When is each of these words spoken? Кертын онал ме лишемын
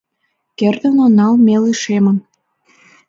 Кертын 0.57 0.95
онал 1.05 1.33
ме 1.45 1.55
лишемын 1.63 2.17